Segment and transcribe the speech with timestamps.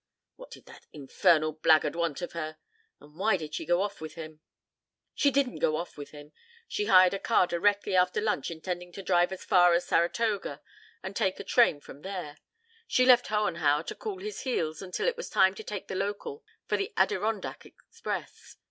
[0.35, 2.57] "What did that infernal blackguard want of her?
[2.99, 4.41] And why did she go off with him?"
[5.13, 6.31] "She didn't go off with him.
[6.67, 10.59] She hired a car directly after lunch intending to drive as far as Saratoga
[11.03, 12.39] and take a train from there.
[12.87, 16.43] She left Hohenhauer to cool his heels until it was time to take the local
[16.65, 18.57] for the Adirondack Express.